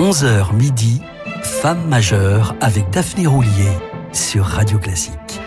[0.00, 1.02] 11h midi,
[1.42, 3.68] Femme majeure avec Daphné Roulier
[4.12, 5.42] sur Radio Classique.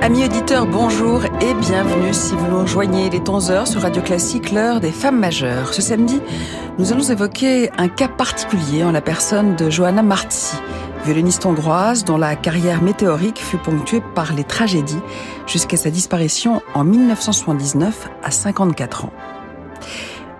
[0.00, 3.06] Amis auditeurs, bonjour et bienvenue si vous nous rejoignez.
[3.06, 5.74] Il est 11h sur Radio Classique, l'heure des femmes majeures.
[5.74, 6.20] Ce samedi,
[6.78, 10.54] nous allons évoquer un cas particulier en la personne de Johanna Marti,
[11.04, 15.02] violoniste hongroise dont la carrière météorique fut ponctuée par les tragédies
[15.48, 19.12] jusqu'à sa disparition en 1979 à 54 ans.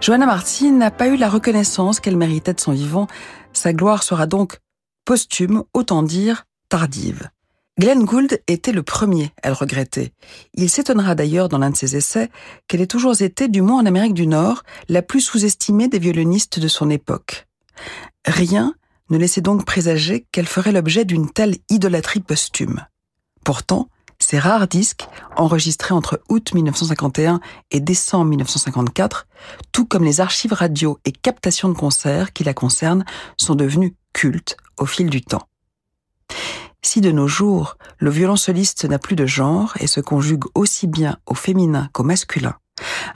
[0.00, 3.06] Johanna Marti n'a pas eu la reconnaissance qu'elle méritait de son vivant.
[3.52, 4.58] Sa gloire sera donc
[5.04, 7.30] posthume, autant dire tardive.
[7.78, 10.12] Glenn Gould était le premier, elle regrettait.
[10.54, 12.30] Il s'étonnera d'ailleurs dans l'un de ses essais
[12.68, 16.58] qu'elle ait toujours été, du moins en Amérique du Nord, la plus sous-estimée des violonistes
[16.58, 17.48] de son époque.
[18.26, 18.74] Rien
[19.08, 22.86] ne laissait donc présager qu'elle ferait l'objet d'une telle idolâtrie posthume.
[23.44, 23.88] Pourtant,
[24.30, 27.40] ces rares disques, enregistrés entre août 1951
[27.72, 29.26] et décembre 1954,
[29.72, 33.04] tout comme les archives radio et captations de concerts qui la concernent,
[33.36, 35.48] sont devenus cultes au fil du temps.
[36.80, 40.86] Si de nos jours, le violon soliste n'a plus de genre et se conjugue aussi
[40.86, 42.54] bien au féminin qu'au masculin,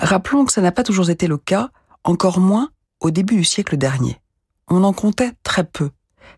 [0.01, 1.71] rappelons que ça n'a pas toujours été le cas,
[2.03, 4.21] encore moins au début du siècle dernier.
[4.67, 5.91] On en comptait très peu.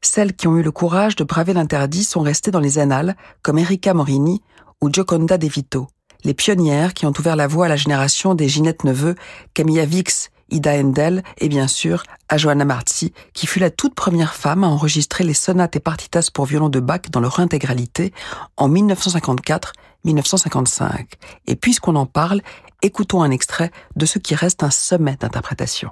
[0.03, 3.59] Celles qui ont eu le courage de braver l'interdit sont restées dans les annales, comme
[3.59, 4.43] Erika Morini
[4.83, 5.89] ou Gioconda De Vito,
[6.25, 9.15] les pionnières qui ont ouvert la voie à la génération des Ginette Neveu,
[9.55, 14.35] Camilla Vix, Ida Endel et bien sûr à Johanna Marzi, qui fut la toute première
[14.35, 18.13] femme à enregistrer les sonates et partitas pour violon de Bach dans leur intégralité
[18.57, 21.07] en 1954-1955.
[21.47, 22.41] Et puisqu'on en parle,
[22.83, 25.91] écoutons un extrait de ce qui reste un sommet d'interprétation.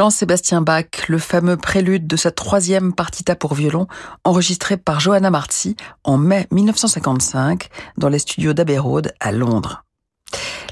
[0.00, 3.86] Jean-Sébastien Bach, le fameux prélude de sa troisième partita pour violon,
[4.24, 7.68] enregistré par Johanna Marzi en mai 1955
[7.98, 8.78] dans les studios d'Abbey
[9.20, 9.84] à Londres.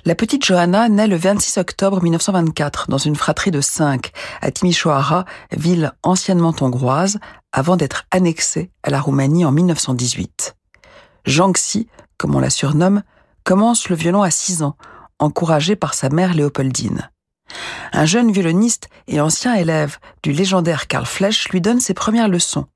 [0.07, 5.27] La petite Johanna naît le 26 octobre 1924 dans une fratrie de cinq à Timișoara,
[5.53, 7.19] ville anciennement hongroise,
[7.53, 10.57] avant d'être annexée à la Roumanie en 1918.
[11.27, 11.87] Xi,
[12.17, 13.03] comme on la surnomme,
[13.45, 14.79] commence le violon à 6 ans,
[15.19, 17.11] encouragé par sa mère Léopoldine.
[17.93, 22.67] Un jeune violoniste et ancien élève du légendaire Karl Flesch lui donne ses premières leçons.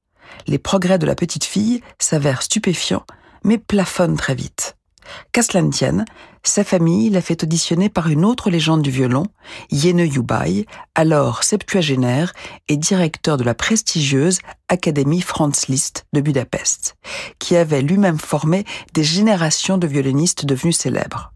[0.46, 3.04] Les progrès de la petite fille s'avèrent stupéfiants,
[3.44, 4.76] mais plafonnent très vite.
[5.32, 6.04] Qu'à cela tienne,
[6.44, 9.26] sa famille l'a fait auditionner par une autre légende du violon,
[9.70, 12.32] Yene Yubai, alors septuagénaire
[12.68, 16.96] et directeur de la prestigieuse Académie Franz Liszt de Budapest,
[17.38, 18.64] qui avait lui-même formé
[18.94, 21.31] des générations de violonistes devenus célèbres.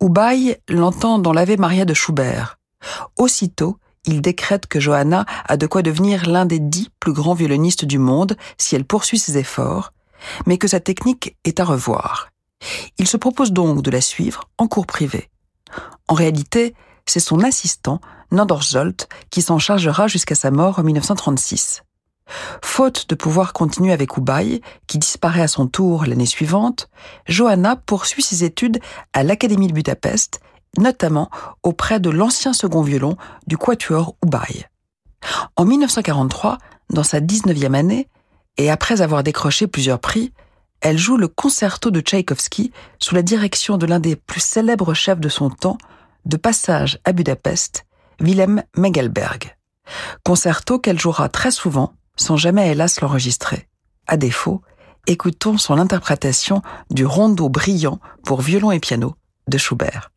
[0.00, 2.58] Ubai l'entend dans l'Ave Maria de Schubert.
[3.16, 7.84] Aussitôt, il décrète que Johanna a de quoi devenir l'un des dix plus grands violonistes
[7.84, 9.92] du monde si elle poursuit ses efforts,
[10.46, 12.28] mais que sa technique est à revoir.
[12.98, 15.30] Il se propose donc de la suivre en cours privé.
[16.08, 16.74] En réalité,
[17.06, 18.00] c'est son assistant,
[18.30, 21.82] Nandor Zolt, qui s'en chargera jusqu'à sa mort en 1936.
[22.62, 26.88] Faute de pouvoir continuer avec Ubai, qui disparaît à son tour l'année suivante,
[27.26, 28.80] Johanna poursuit ses études
[29.12, 30.40] à l'Académie de Budapest,
[30.78, 31.30] notamment
[31.62, 33.16] auprès de l'ancien second violon
[33.46, 34.66] du quatuor Ubai.
[35.56, 36.58] En 1943,
[36.90, 38.08] dans sa 19e année,
[38.56, 40.32] et après avoir décroché plusieurs prix,
[40.80, 45.20] elle joue le concerto de Tchaïkovski sous la direction de l'un des plus célèbres chefs
[45.20, 45.78] de son temps,
[46.24, 47.86] de passage à Budapest,
[48.20, 49.56] Wilhelm Mengelberg.
[50.24, 53.68] Concerto qu'elle jouera très souvent sans jamais hélas l'enregistrer.
[54.06, 54.62] À défaut,
[55.06, 59.14] écoutons son interprétation du rondo brillant pour violon et piano
[59.48, 60.13] de Schubert.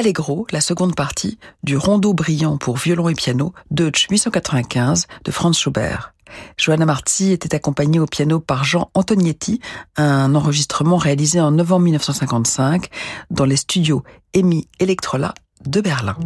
[0.00, 5.58] l'Allegro, la seconde partie, du rondo brillant pour violon et piano, Deutsch 1895 de Franz
[5.58, 6.14] Schubert.
[6.56, 9.60] Johanna Marti était accompagnée au piano par Jean Antonietti,
[9.98, 12.88] un enregistrement réalisé en novembre 1955
[13.30, 14.02] dans les studios
[14.32, 15.34] EMI Electrola
[15.66, 16.16] de Berlin.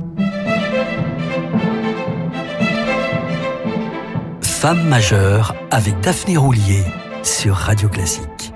[4.41, 6.85] Femme majeure avec Daphné Roulier
[7.25, 8.53] sur Radio Classique.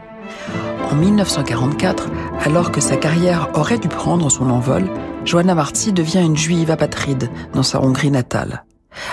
[0.92, 2.08] En 1944,
[2.44, 4.88] alors que sa carrière aurait dû prendre son envol,
[5.28, 8.64] Johanna Marti devient une juive apatride dans sa Hongrie natale.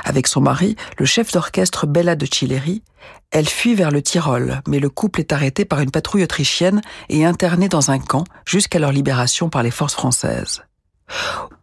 [0.06, 2.84] Avec son mari, le chef d'orchestre Bella de Chileri,
[3.32, 6.80] elle fuit vers le Tyrol, mais le couple est arrêté par une patrouille autrichienne
[7.10, 10.64] et interné dans un camp jusqu'à leur libération par les forces françaises.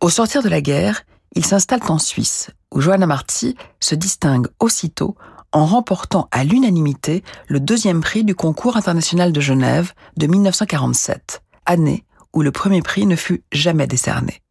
[0.03, 1.01] Au sortir de la guerre,
[1.35, 5.17] ils s'installent en Suisse, où Johanna Marti se distingue aussitôt
[5.53, 12.05] en remportant à l'unanimité le deuxième prix du concours international de Genève de 1947, année
[12.33, 14.43] où le premier prix ne fut jamais décerné.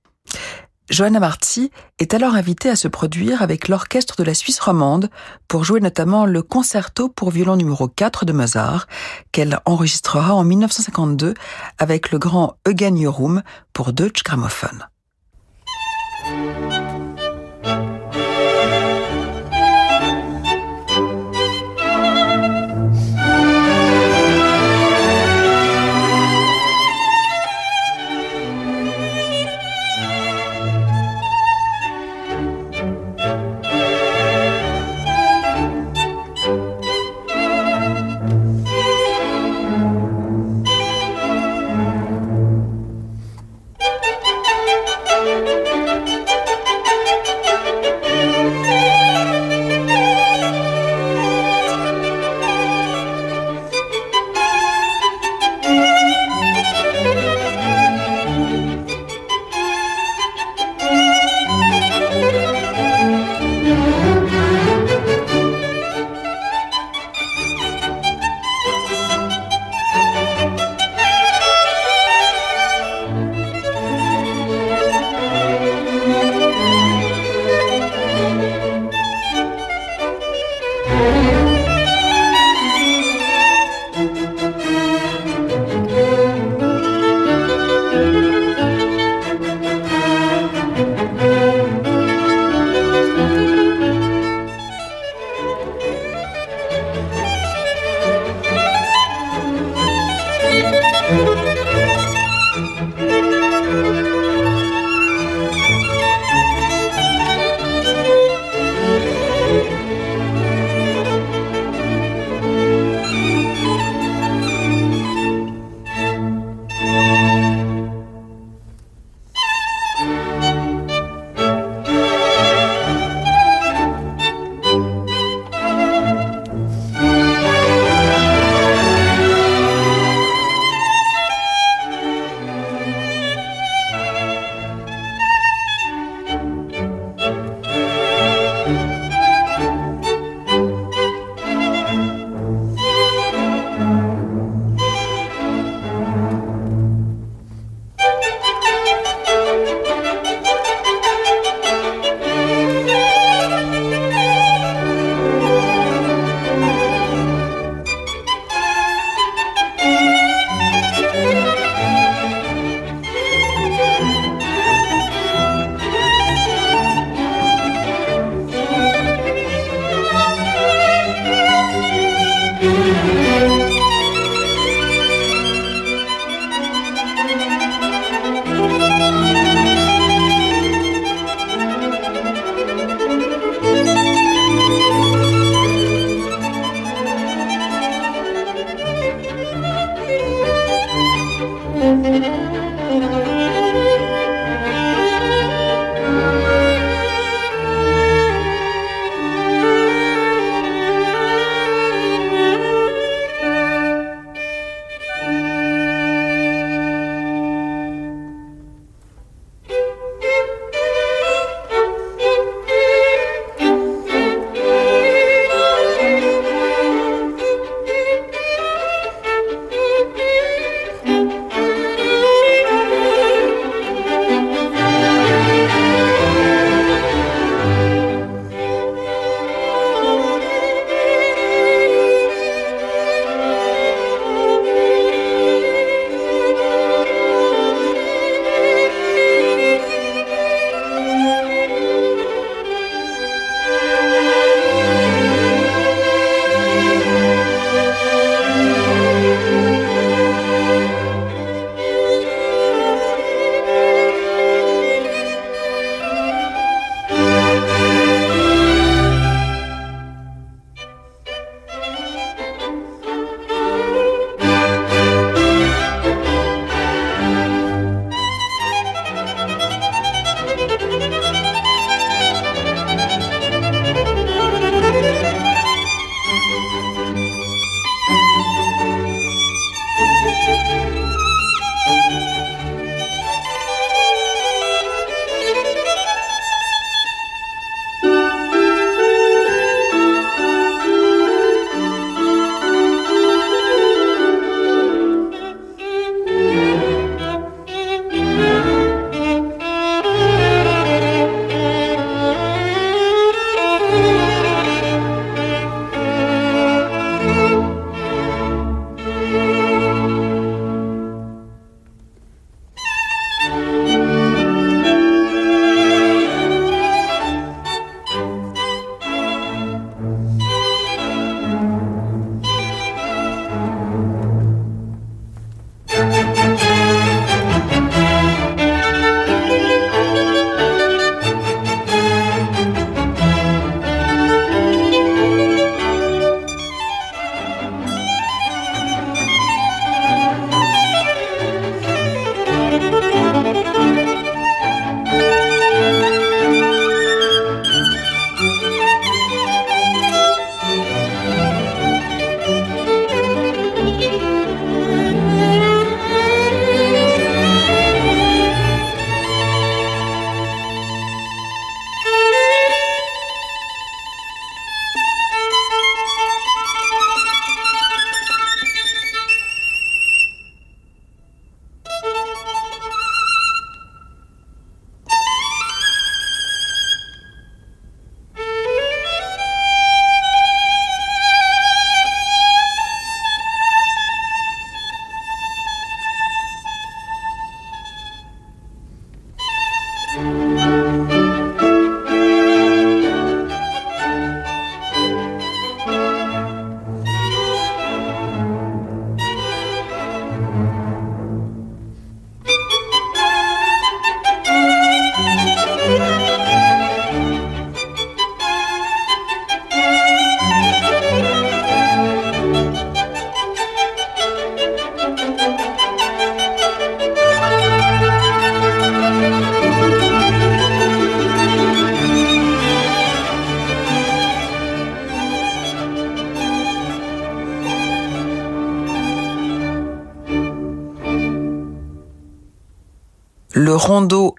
[0.92, 5.10] Johanna Marti est alors invitée à se produire avec l'orchestre de la Suisse romande
[5.48, 8.88] pour jouer notamment le concerto pour violon numéro 4 de Mozart
[9.32, 11.34] qu'elle enregistrera en 1952
[11.78, 14.91] avec le grand Eugen Jorum pour Deutsche Grammophon.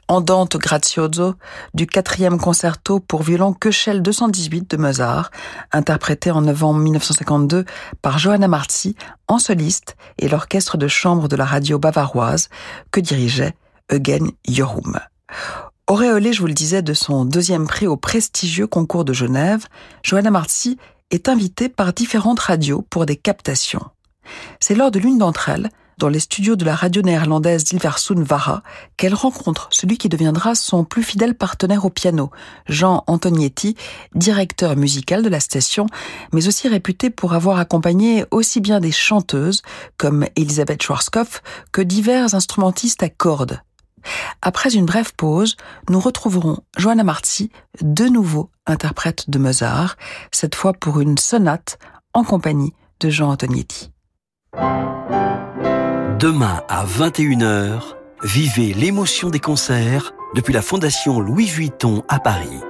[0.09, 1.35] Andante Grazioso
[1.75, 5.31] du quatrième concerto pour violon Köchel 218 de Mozart,
[5.73, 7.65] interprété en novembre 1952
[8.01, 8.97] par Johanna Marzi
[9.29, 12.49] en soliste et l'orchestre de chambre de la radio bavaroise
[12.91, 13.55] que dirigeait
[13.93, 14.99] Eugen Jorum.
[15.87, 19.67] Auréolée, je vous le disais, de son deuxième prix au prestigieux concours de Genève,
[20.03, 20.79] Johanna Marzi
[21.11, 23.85] est invitée par différentes radios pour des captations.
[24.61, 28.63] C'est lors de l'une d'entre elles dans les studios de la radio néerlandaise d'Ilversum Vara
[28.97, 32.31] qu'elle rencontre celui qui deviendra son plus fidèle partenaire au piano,
[32.67, 33.77] Jean Antonietti,
[34.15, 35.87] directeur musical de la station,
[36.33, 39.63] mais aussi réputé pour avoir accompagné aussi bien des chanteuses
[39.97, 43.61] comme Elisabeth Schwarzkopf que divers instrumentistes à cordes.
[44.41, 45.57] Après une brève pause,
[45.89, 47.51] nous retrouverons Johanna Marzi,
[47.81, 49.97] de nouveau interprète de Mozart,
[50.33, 51.79] cette fois pour une sonate
[52.15, 53.91] en compagnie de Jean Antonietti.
[56.23, 62.61] Demain à 21h, vivez l'émotion des concerts depuis la Fondation Louis Vuitton à Paris.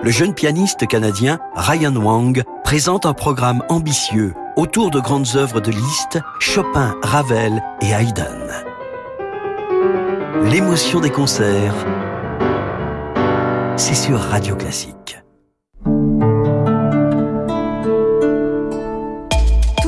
[0.00, 5.72] Le jeune pianiste canadien Ryan Wang présente un programme ambitieux autour de grandes œuvres de
[5.72, 8.52] Liszt, Chopin, Ravel et Haydn.
[10.44, 11.74] L'émotion des concerts,
[13.74, 15.19] c'est sur Radio Classique.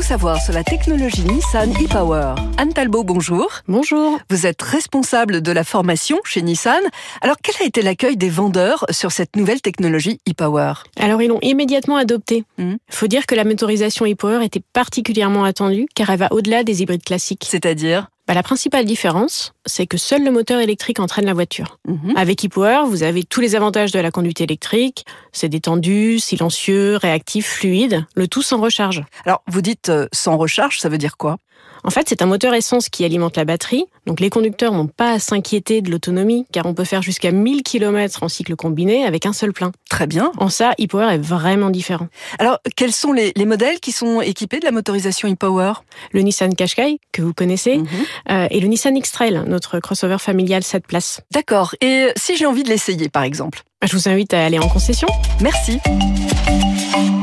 [0.03, 2.35] Savoir sur la technologie Nissan e-Power.
[2.59, 3.49] Anne Talbot, bonjour.
[3.69, 4.19] Bonjour.
[4.31, 6.83] Vous êtes responsable de la formation chez Nissan.
[7.21, 10.73] Alors, quel a été l'accueil des vendeurs sur cette nouvelle technologie e-Power?
[10.99, 12.45] Alors, ils l'ont immédiatement adoptée.
[12.59, 12.77] Il hmm.
[12.91, 17.05] faut dire que la motorisation e-Power était particulièrement attendue car elle va au-delà des hybrides
[17.05, 17.47] classiques.
[17.49, 18.09] C'est-à-dire?
[18.33, 21.79] Bah, la principale différence, c'est que seul le moteur électrique entraîne la voiture.
[21.87, 22.15] Mhm.
[22.17, 25.05] Avec ePower, vous avez tous les avantages de la conduite électrique.
[25.33, 29.05] C'est détendu, silencieux, réactif, fluide, le tout sans recharge.
[29.27, 31.37] Alors, vous dites euh, sans recharge, ça veut dire quoi?
[31.85, 35.13] En fait, c'est un moteur essence qui alimente la batterie, donc les conducteurs n'ont pas
[35.13, 39.27] à s'inquiéter de l'autonomie, car on peut faire jusqu'à 1000 km en cycle combiné avec
[39.27, 39.73] un seul plein.
[39.91, 40.33] Très bien.
[40.39, 42.09] En ça, ePower est vraiment différent.
[42.39, 45.73] Alors, quels sont les, modèles qui sont équipés de la motorisation ePower?
[46.13, 47.89] Le Nissan Qashqai, que vous connaissez, mhm.
[48.31, 51.21] euh, et le Nissan X-Trail, notre crossover familial 7 places.
[51.33, 51.75] D'accord.
[51.81, 53.63] Et si j'ai envie de l'essayer, par exemple?
[53.83, 55.09] Je vous invite à aller en concession.
[55.41, 55.81] Merci.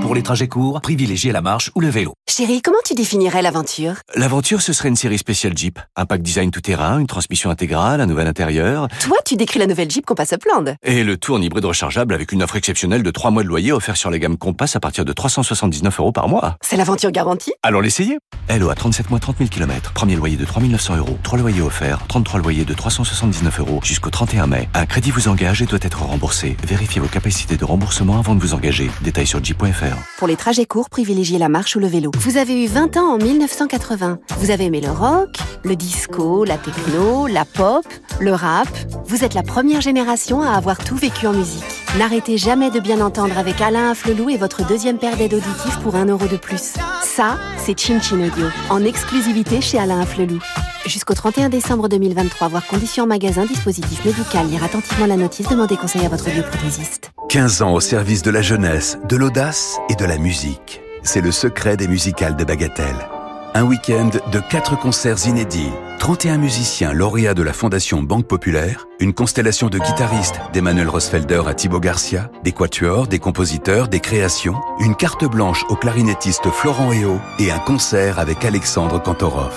[0.10, 2.14] Pour les trajets courts, privilégiez la marche ou le vélo.
[2.28, 3.94] Chérie, comment tu définirais l'aventure?
[4.16, 5.78] L'aventure, ce serait une série spéciale Jeep.
[5.96, 8.88] Un pack design tout-terrain, une transmission intégrale, un nouvel intérieur.
[9.02, 10.74] Toi, tu décris la nouvelle Jeep Compass Upland.
[10.82, 13.72] Et le tout en hybride rechargeable avec une offre exceptionnelle de 3 mois de loyer
[13.72, 16.56] offert sur les gammes Compass à partir de 379 euros par mois.
[16.64, 17.54] C'est l'aventure garantie?
[17.62, 18.18] Alors l'essayer
[18.48, 19.94] Hello à 37 mois, 30 000 km.
[19.94, 21.20] Premier loyer de 3 900 euros.
[21.22, 22.00] 3 loyers offerts.
[22.08, 24.70] 33 loyers de 379 euros jusqu'au 31 mai.
[24.74, 26.58] Un crédit vous engage et doit être remboursé.
[26.66, 28.90] Vérifiez vos capacités de remboursement avant de vous engager.
[29.02, 29.99] Détails sur jeep.fr.
[30.18, 32.12] Pour les trajets courts, privilégiez la marche ou le vélo.
[32.18, 34.20] Vous avez eu 20 ans en 1980.
[34.38, 37.86] Vous avez aimé le rock, le disco, la techno, la pop,
[38.20, 38.68] le rap.
[39.06, 41.64] Vous êtes la première génération à avoir tout vécu en musique.
[41.98, 45.96] N'arrêtez jamais de bien entendre avec Alain Afflelou et votre deuxième paire d'aides auditives pour
[45.96, 46.74] un euro de plus.
[47.02, 50.40] Ça, c'est Chin Chin Audio, en exclusivité chez Alain Afflelou.
[50.86, 55.78] Jusqu'au 31 décembre 2023, voir conditions en magasin, dispositif médical, lire attentivement la notice, demandez
[55.78, 57.12] conseil à votre bioprothésiste.
[57.30, 60.82] 15 ans au service de la jeunesse, de l'audace et de la musique.
[61.04, 63.08] C'est le secret des musicales de Bagatelle.
[63.56, 69.14] Un week-end de 4 concerts inédits, 31 musiciens lauréats de la Fondation Banque Populaire, une
[69.14, 74.96] constellation de guitaristes d'Emmanuel Rosfelder à Thibaut Garcia, des quatuors, des compositeurs, des créations, une
[74.96, 79.56] carte blanche au clarinettiste Florent Eo et un concert avec Alexandre Kantorov.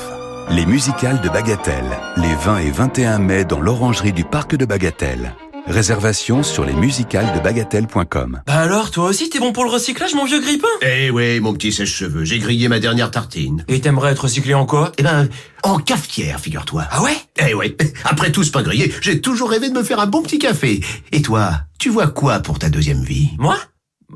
[0.50, 5.34] Les musicales de Bagatelle, les 20 et 21 mai dans l'orangerie du parc de Bagatelle.
[5.66, 8.42] Réservation sur les musicales de bagatelle.com.
[8.46, 10.68] Bah alors, toi aussi t'es bon pour le recyclage, mon vieux grippin?
[10.82, 13.64] Eh ouais, mon petit sèche-cheveux, j'ai grillé ma dernière tartine.
[13.68, 14.92] Et t'aimerais être recyclé en quoi?
[14.98, 15.28] Eh ben,
[15.62, 16.84] en cafetière, figure-toi.
[16.90, 17.16] Ah ouais?
[17.46, 20.22] Eh ouais, après tout ce pain grillé, j'ai toujours rêvé de me faire un bon
[20.22, 20.80] petit café.
[21.12, 23.30] Et toi, tu vois quoi pour ta deuxième vie?
[23.38, 23.56] Moi?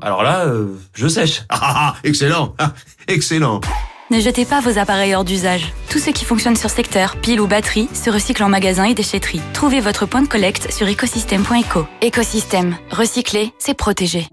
[0.01, 1.43] Alors là, euh, je sèche.
[1.49, 2.73] Ah, ah, ah excellent, ah,
[3.07, 3.61] excellent.
[4.09, 5.73] Ne jetez pas vos appareils hors d'usage.
[5.89, 9.41] Tout ce qui fonctionne sur secteur, pile ou batterie, se recycle en magasin et déchetterie.
[9.53, 11.85] Trouvez votre point de collecte sur écosystème.eco.
[12.01, 12.77] Écosystème.
[12.89, 14.27] Recycler, c'est protéger.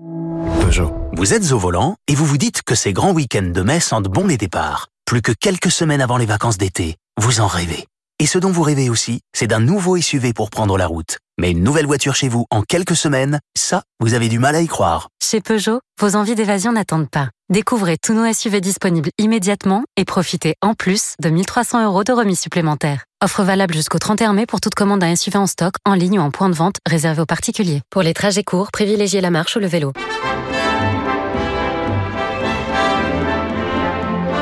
[0.61, 0.95] Peugeot.
[1.17, 4.09] Vous êtes au volant et vous vous dites que ces grands week-ends de mai sentent
[4.09, 4.87] bon les départs.
[5.07, 7.87] Plus que quelques semaines avant les vacances d'été, vous en rêvez.
[8.21, 11.19] Et ce dont vous rêvez aussi, c'est d'un nouveau SUV pour prendre la route.
[11.37, 14.61] Mais une nouvelle voiture chez vous en quelques semaines, ça, vous avez du mal à
[14.61, 15.09] y croire.
[15.21, 17.31] Chez Peugeot, vos envies d'évasion n'attendent pas.
[17.49, 22.39] Découvrez tous nos SUV disponibles immédiatement et profitez en plus de 1300 euros de remise
[22.39, 23.03] supplémentaire.
[23.21, 26.23] Offre valable jusqu'au 31 mai pour toute commande d'un SUV en stock, en ligne ou
[26.23, 27.83] en point de vente réservé aux particuliers.
[27.91, 29.93] Pour les trajets courts, privilégiez la marche ou le vélo.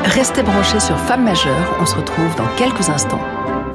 [0.05, 3.21] Restez branchés sur Femmes majeures, on se retrouve dans quelques instants.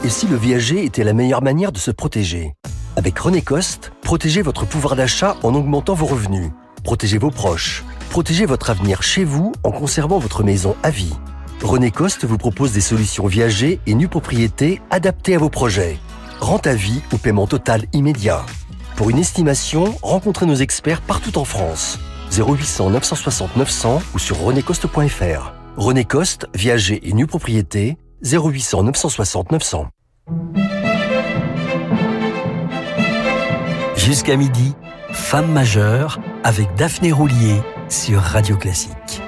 [0.04, 2.54] Et si le viager était la meilleure manière de se protéger?
[2.96, 6.50] Avec René Coste, protégez votre pouvoir d'achat en augmentant vos revenus.
[6.84, 7.84] Protégez vos proches.
[8.11, 11.14] Protégez votre avenir chez vous en conservant votre maison à vie.
[11.62, 15.98] René Coste vous propose des solutions viager et nue propriété adaptées à vos projets.
[16.40, 18.46] Rente à vie ou paiement total immédiat.
[18.94, 21.98] Pour une estimation, rencontrez nos experts partout en France.
[22.37, 25.52] 0800 960 900 ou sur renécoste.fr.
[25.76, 29.88] René Coste, viager et nue propriété, 0800 960 900.
[33.96, 34.74] Jusqu'à midi,
[35.11, 39.22] Femme majeure avec Daphné Roulier sur Radio Classique.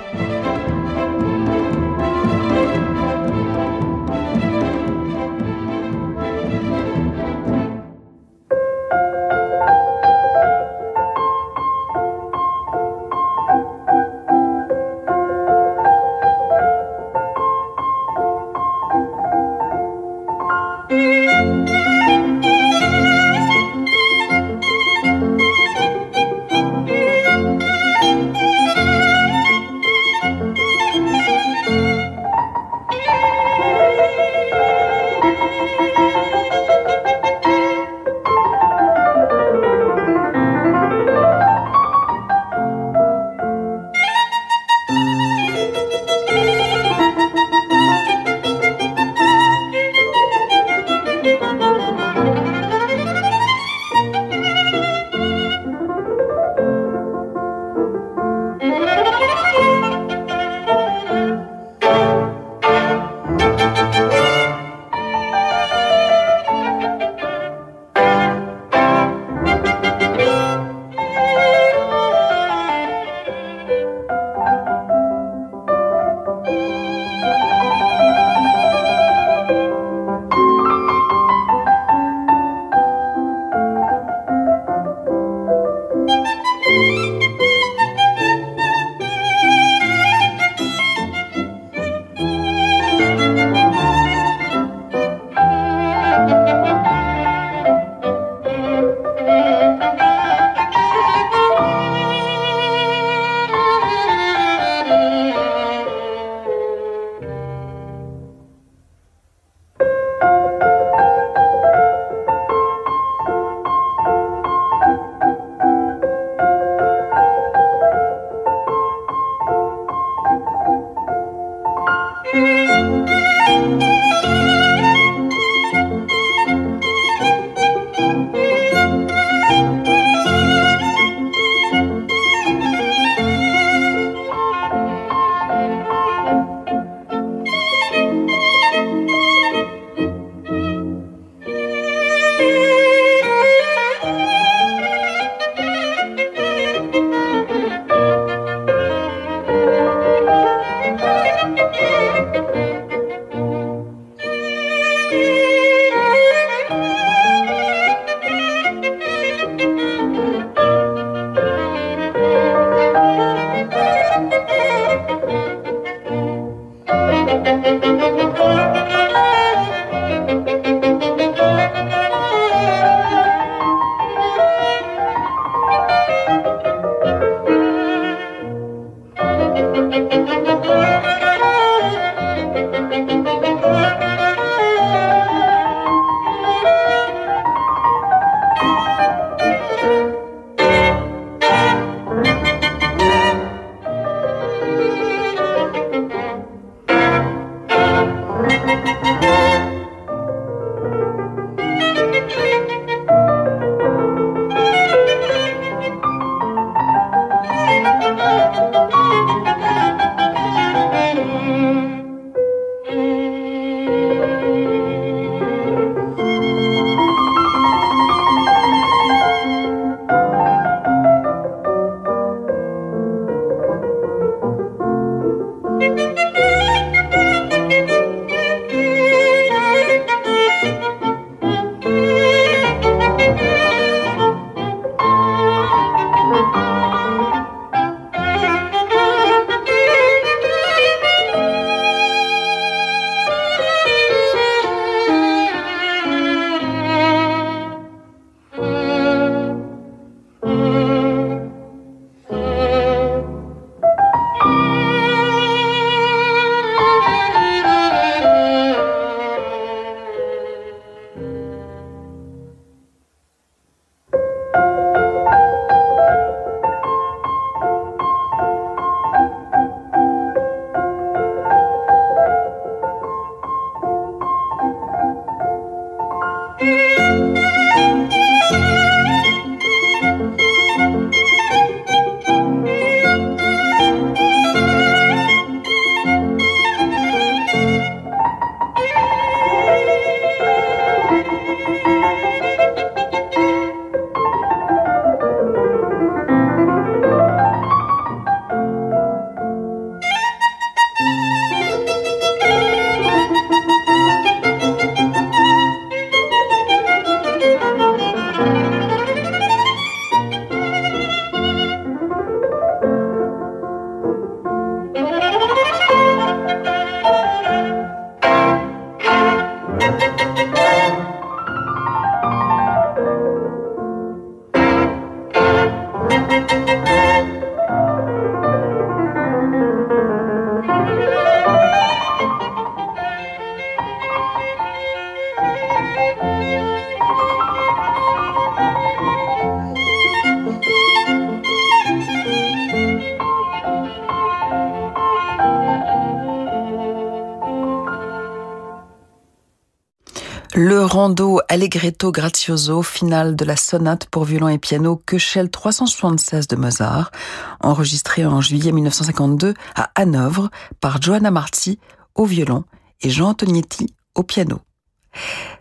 [350.91, 356.57] Le rondo Allegretto Grazioso, final de la sonate pour violon et piano Köchel 376 de
[356.57, 357.13] Mozart,
[357.61, 361.79] enregistré en juillet 1952 à Hanovre par Johanna Marti
[362.17, 362.65] au violon
[363.03, 364.59] et Jean Antonietti au piano.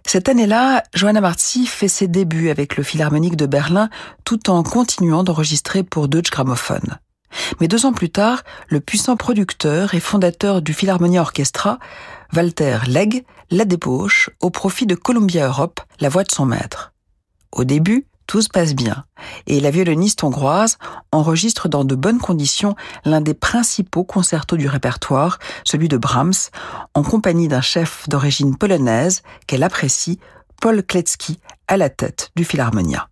[0.03, 3.91] Cette année-là, Johanna Marti fait ses débuts avec le Philharmonique de Berlin
[4.25, 6.82] tout en continuant d'enregistrer pour Deutsche Grammophon.
[7.61, 11.77] Mais deux ans plus tard, le puissant producteur et fondateur du Philharmonia Orchestra,
[12.34, 16.93] Walter Legg, la débauche au profit de Columbia Europe, la voix de son maître.
[17.51, 19.05] Au début, tout se passe bien,
[19.47, 20.77] et la violoniste hongroise
[21.11, 26.51] enregistre dans de bonnes conditions l'un des principaux concertos du répertoire, celui de Brahms,
[26.93, 30.19] en compagnie d'un chef d'origine polonaise qu'elle apprécie,
[30.61, 33.09] Paul Kletzky, à la tête du Philharmonia.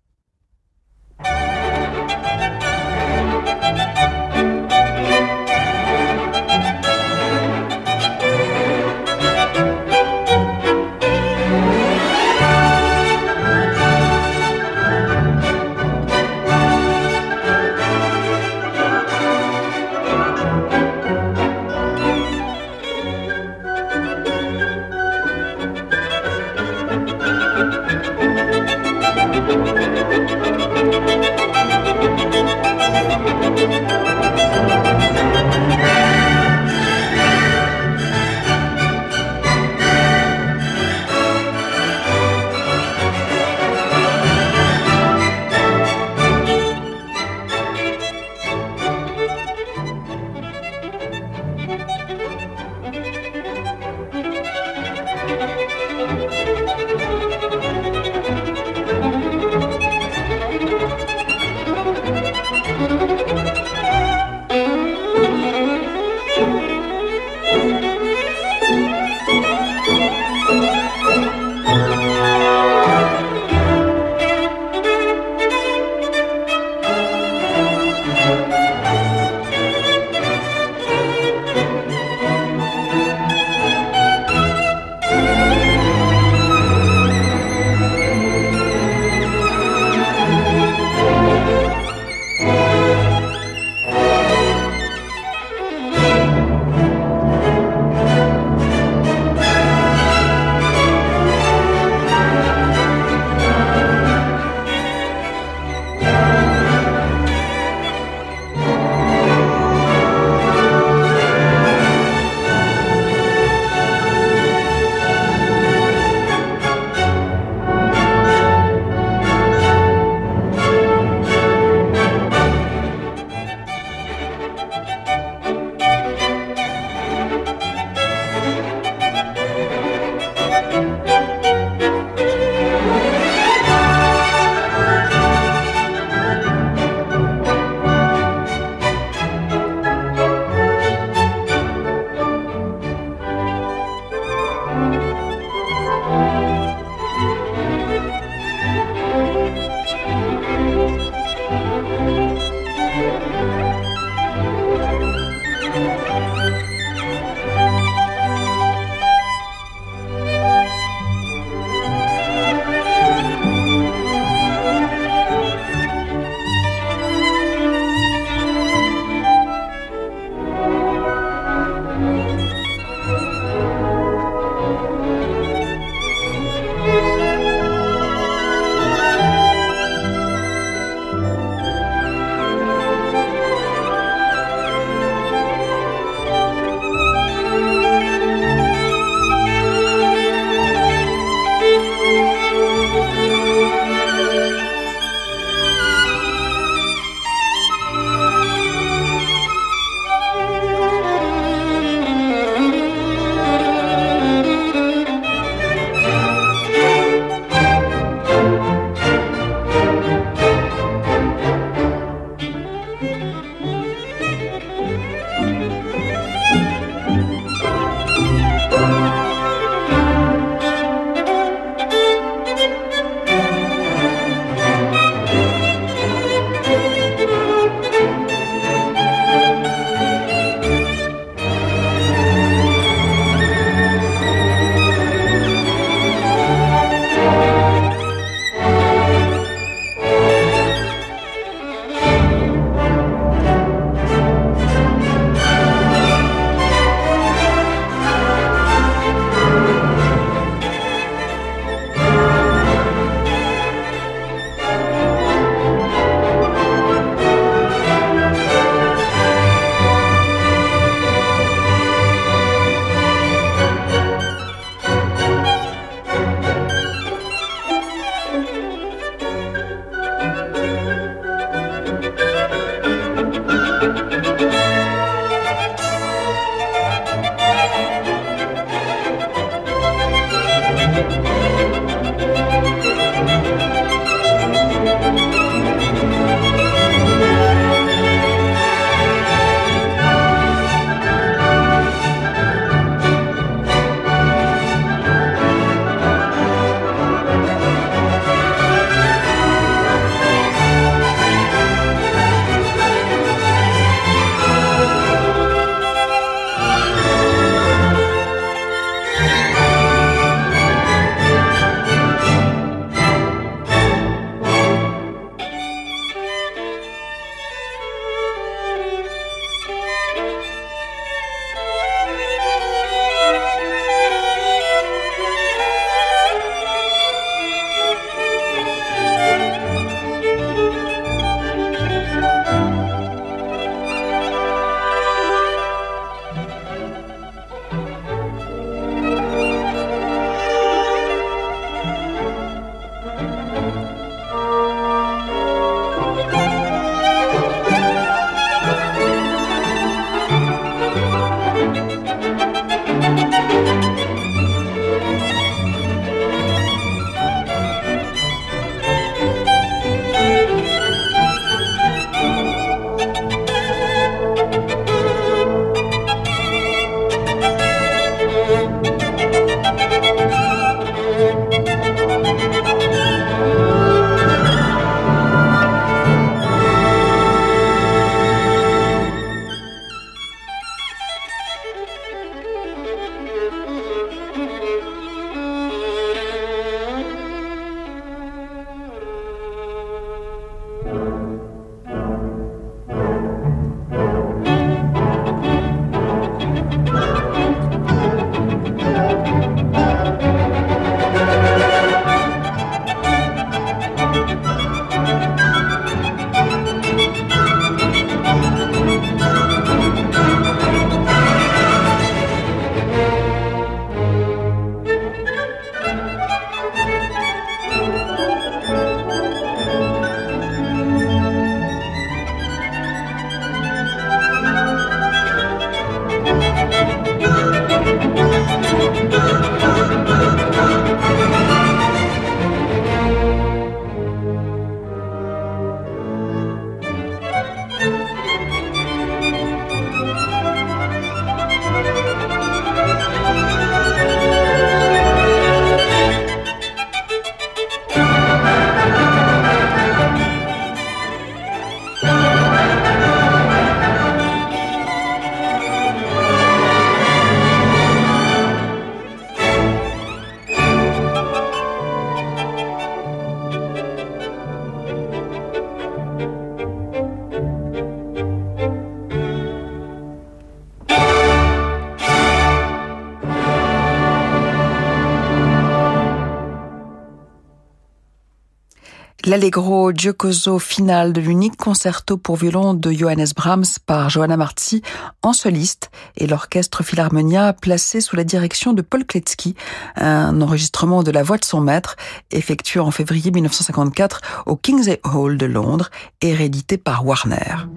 [479.28, 484.80] L'allegro giocoso final de l'unique concerto pour violon de Johannes Brahms par Johanna Marti
[485.20, 489.54] en soliste et l'orchestre Philharmonia placé sous la direction de Paul Kletsky,
[489.96, 491.96] un enregistrement de la voix de son maître
[492.30, 495.90] effectué en février 1954 au King's Hall de Londres
[496.22, 497.68] et réédité par Warner.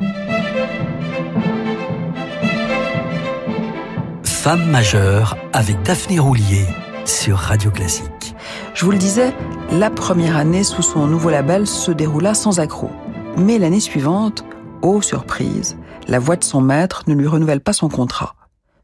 [4.24, 6.66] Femme majeure avec Daphné Roulier
[7.06, 8.36] sur Radio Classique.
[8.74, 9.34] Je vous le disais,
[9.72, 12.91] la première année sous son nouveau label se déroula sans accroc.
[13.38, 14.43] Mais l'année suivante,
[14.82, 15.78] ô surprise,
[16.08, 18.36] la voix de son maître ne lui renouvelle pas son contrat.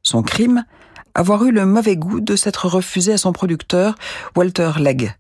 [0.04, 0.66] Son crime
[1.16, 3.96] Avoir eu le mauvais goût de s'être refusé à son producteur,
[4.36, 5.16] Walter Legg.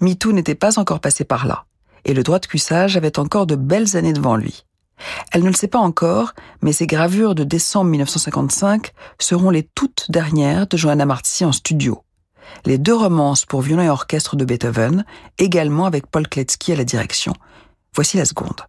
[0.00, 1.64] MeToo n'était pas encore passé par là,
[2.04, 4.66] et le droit de cuissage avait encore de belles années devant lui.
[5.32, 10.10] Elle ne le sait pas encore, mais ses gravures de décembre 1955 seront les toutes
[10.10, 12.02] dernières de Johanna Marti en studio
[12.64, 15.04] les deux romances pour violon et orchestre de Beethoven,
[15.38, 17.32] également avec Paul Kletsky à la direction.
[17.94, 18.60] Voici la seconde.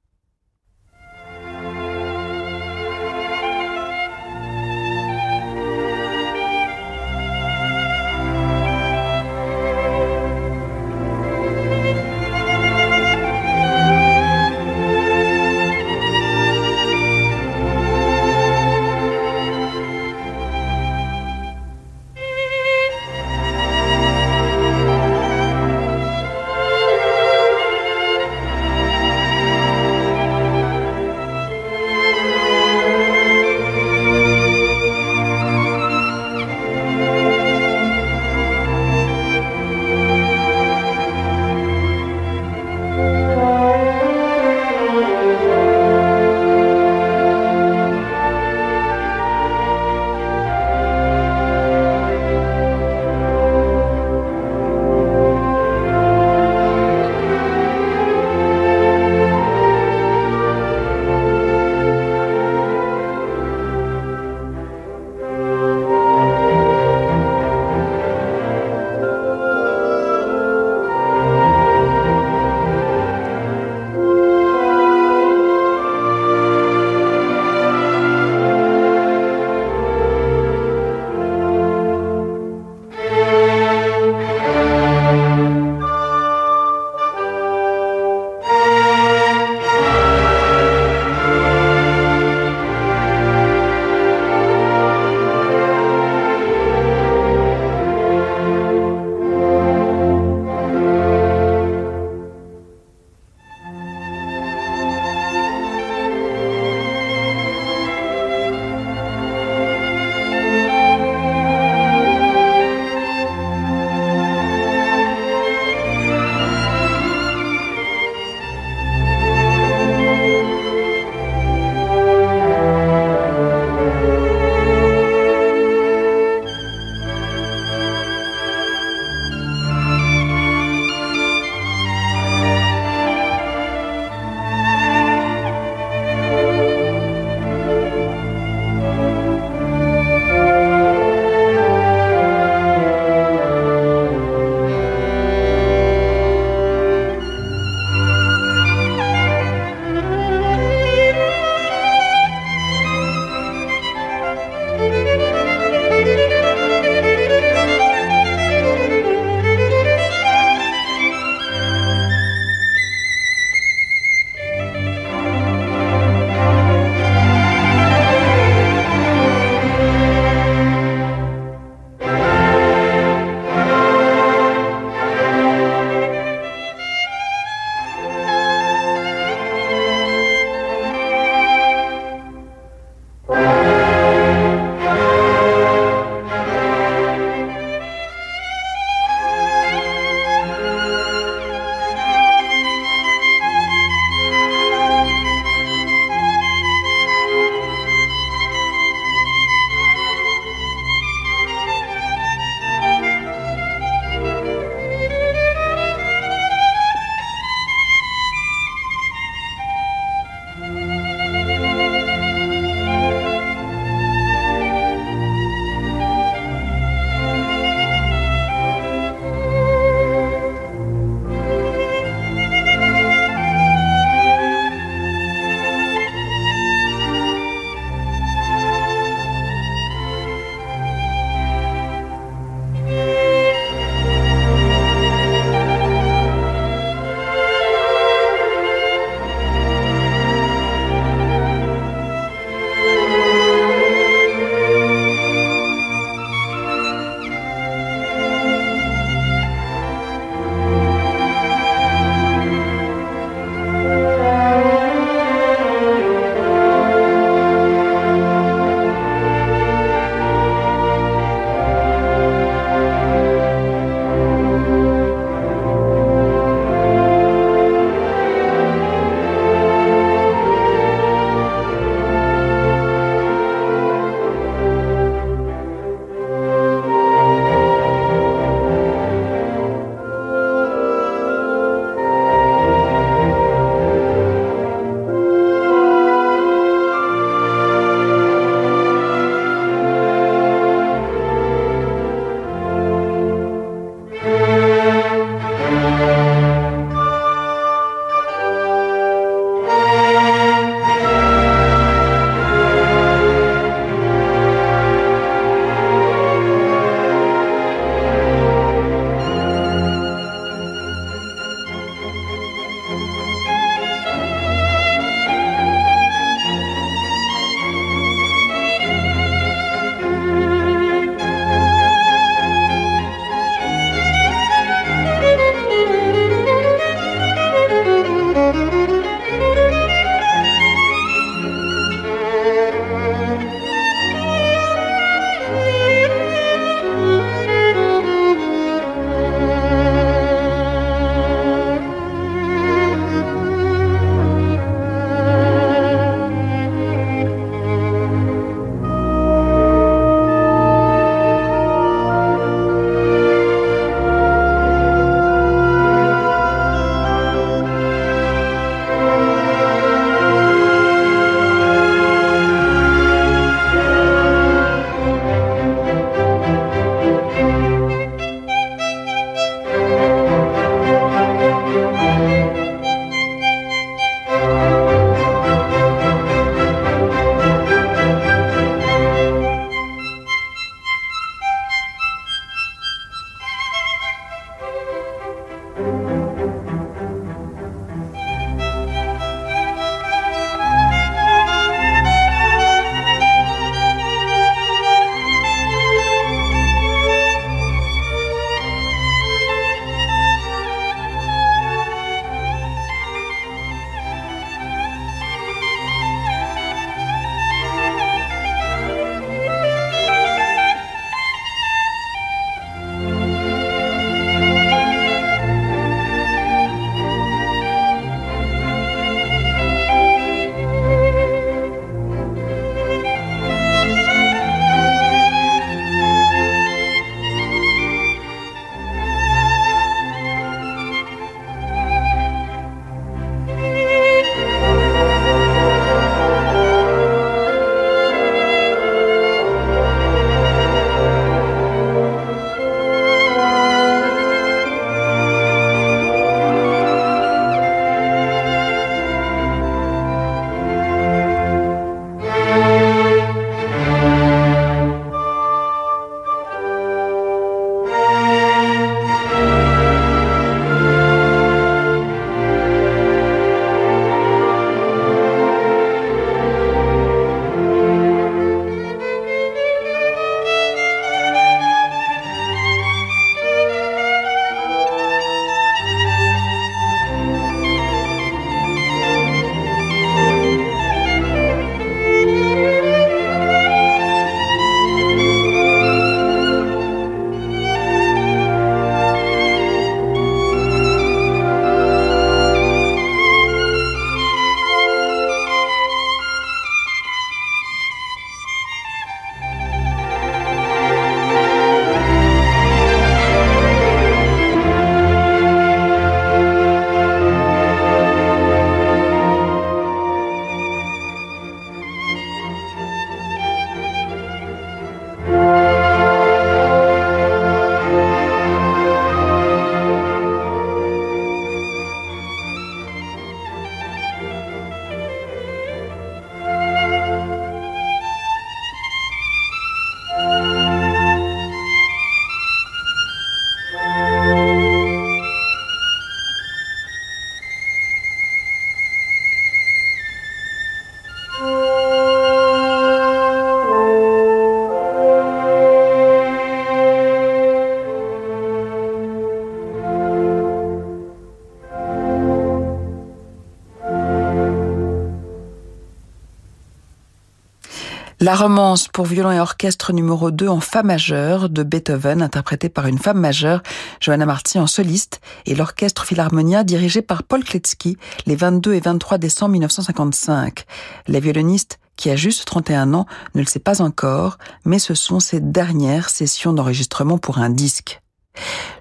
[558.23, 562.85] La romance pour violon et orchestre numéro 2 en fa majeur de Beethoven, interprétée par
[562.85, 563.63] une femme majeure,
[563.99, 567.97] Johanna Marti en soliste, et l'orchestre Philharmonia dirigé par Paul Kletzky
[568.27, 570.65] les 22 et 23 décembre 1955.
[571.07, 575.19] La violoniste qui a juste 31 ans, ne le sait pas encore, mais ce sont
[575.19, 578.03] ses dernières sessions d'enregistrement pour un disque.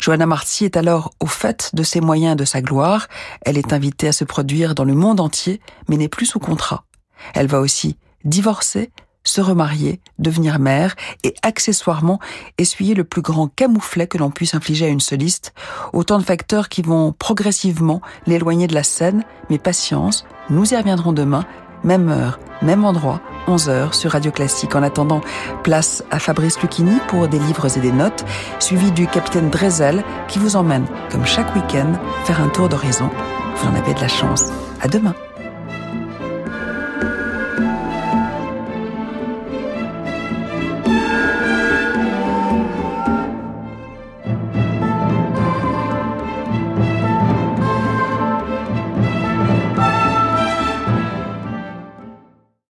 [0.03, 3.09] Johanna Marti est alors au fait de ses moyens et de sa gloire.
[3.41, 6.85] Elle est invitée à se produire dans le monde entier, mais n'est plus sous contrat.
[7.33, 8.91] Elle va aussi divorcer,
[9.25, 12.19] se remarier, devenir mère et accessoirement
[12.59, 15.53] essuyer le plus grand camouflet que l'on puisse infliger à une soliste,
[15.93, 21.13] autant de facteurs qui vont progressivement l'éloigner de la scène, mais patience, nous y reviendrons
[21.13, 21.45] demain,
[21.85, 24.75] même heure, même endroit, 11h sur Radio Classique.
[24.75, 25.21] En attendant,
[25.63, 28.25] place à Fabrice Lucchini pour des livres et des notes,
[28.59, 31.93] suivi du capitaine Drezel qui vous emmène, comme chaque week-end,
[32.25, 33.11] faire un tour d'horizon.
[33.57, 34.45] Vous en avez de la chance.
[34.81, 35.15] À demain.